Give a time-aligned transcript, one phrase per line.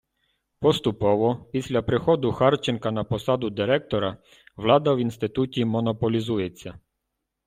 [0.59, 4.17] Поступово, після приходу Харченка на посаду Директора,
[4.57, 6.79] влада в Інституті монополізується.